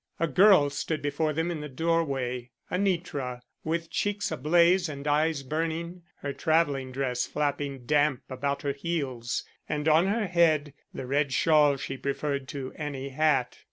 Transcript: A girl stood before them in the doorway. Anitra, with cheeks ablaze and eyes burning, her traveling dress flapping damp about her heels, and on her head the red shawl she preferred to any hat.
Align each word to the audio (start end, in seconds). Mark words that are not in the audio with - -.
A 0.19 0.27
girl 0.27 0.71
stood 0.71 1.03
before 1.03 1.31
them 1.31 1.51
in 1.51 1.59
the 1.61 1.69
doorway. 1.69 2.49
Anitra, 2.71 3.41
with 3.63 3.91
cheeks 3.91 4.31
ablaze 4.31 4.89
and 4.89 5.07
eyes 5.07 5.43
burning, 5.43 6.01
her 6.23 6.33
traveling 6.33 6.91
dress 6.91 7.27
flapping 7.27 7.85
damp 7.85 8.23
about 8.27 8.63
her 8.63 8.73
heels, 8.73 9.43
and 9.69 9.87
on 9.87 10.07
her 10.07 10.25
head 10.25 10.73
the 10.91 11.05
red 11.05 11.31
shawl 11.31 11.77
she 11.77 11.97
preferred 11.97 12.47
to 12.47 12.73
any 12.75 13.09
hat. 13.09 13.59